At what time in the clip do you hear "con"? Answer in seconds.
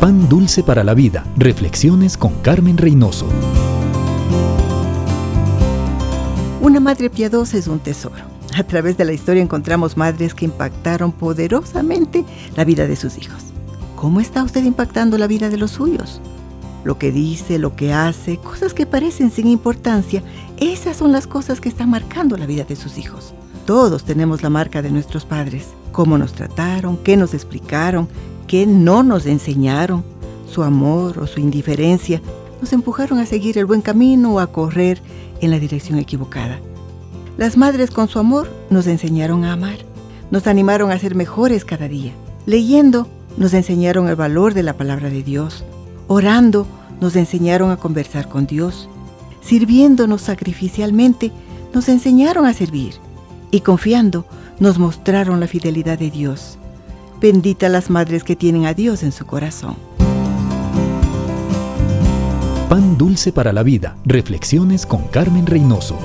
2.16-2.34, 37.92-38.08, 48.28-48.46, 64.86-65.04